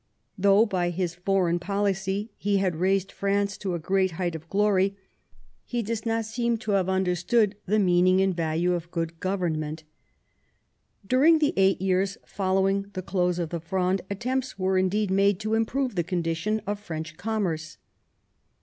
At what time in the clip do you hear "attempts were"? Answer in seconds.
14.09-14.79